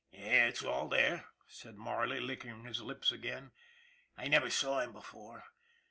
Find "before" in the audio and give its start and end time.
4.93-5.43